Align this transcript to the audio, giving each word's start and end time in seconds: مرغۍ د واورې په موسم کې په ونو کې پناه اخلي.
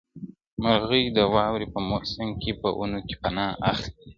مرغۍ 0.63 1.03
د 1.17 1.19
واورې 1.33 1.67
په 1.73 1.79
موسم 1.89 2.27
کې 2.41 2.51
په 2.61 2.69
ونو 2.77 2.99
کې 3.07 3.15
پناه 3.23 3.51
اخلي. 3.71 3.91